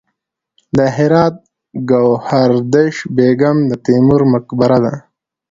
د 0.77 0.79
هرات 0.95 1.35
ګوهردش 1.89 2.95
بیګم 3.15 3.57
د 3.69 3.71
تیموري 3.85 4.25
مقبره 4.35 4.77
ده 4.83 4.93